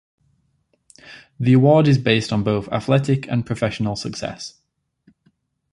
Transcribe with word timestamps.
The 1.39 1.53
award 1.53 1.87
is 1.87 1.99
based 1.99 2.33
on 2.33 2.41
both 2.43 2.67
athletic 2.69 3.27
and 3.27 3.45
professional 3.45 3.95
success. 3.95 4.59